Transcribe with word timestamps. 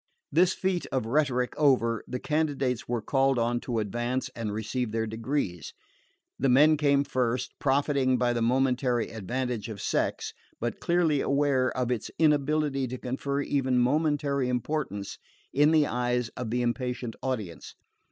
This 0.31 0.53
feat 0.55 0.87
of 0.91 1.05
rhetoric 1.05 1.53
over, 1.57 2.03
the 2.07 2.17
candidates 2.17 2.87
were 2.89 3.03
called 3.03 3.37
on 3.37 3.59
to 3.59 3.77
advance 3.77 4.31
and 4.35 4.51
receive 4.51 4.91
their 4.91 5.05
degrees. 5.05 5.75
The 6.39 6.49
men 6.49 6.75
came 6.75 7.03
first, 7.03 7.51
profiting 7.59 8.17
by 8.17 8.33
the 8.33 8.41
momentary 8.41 9.11
advantage 9.11 9.69
of 9.69 9.79
sex, 9.79 10.33
but 10.59 10.79
clearly 10.79 11.21
aware 11.21 11.69
of 11.77 11.91
its 11.91 12.09
inability 12.17 12.87
to 12.87 12.97
confer 12.97 13.41
even 13.41 13.77
momentary 13.77 14.49
importance 14.49 15.19
in 15.53 15.69
the 15.69 15.85
eyes 15.85 16.29
of 16.29 16.49
the 16.49 16.63
impatient 16.63 17.15
audience. 17.21 17.75